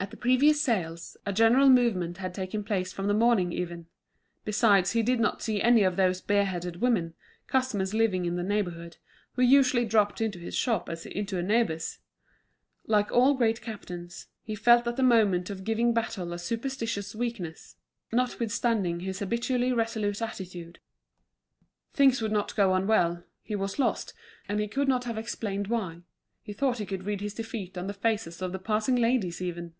[0.00, 3.86] At the previous sales, a general movement had taken place from the morning even;
[4.44, 7.14] besides he did not see any of those bareheaded women,
[7.46, 8.98] customers living in the neighbourhood,
[9.32, 12.00] who usually dropped into his shop as into a neighbour's.
[12.86, 17.76] Like all great captains, he felt at the moment of giving battle a superstitious weakness,
[18.12, 20.80] notwithstanding his habitually resolute attitude.
[21.94, 24.12] Things would not go on well, he was lost,
[24.50, 26.02] and he could not have explained why;
[26.42, 29.72] he thought he could read his defeat on the faces of the passing ladies even.